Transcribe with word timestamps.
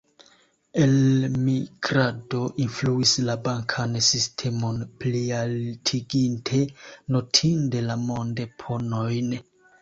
Elmigrado 0.83 2.39
influis 2.63 3.11
la 3.27 3.35
bankan 3.47 3.93
sistemon, 4.07 4.79
plialtiginte 5.03 6.63
notinde 7.17 7.85
la 7.91 7.99
mondeponojn. 8.09 9.31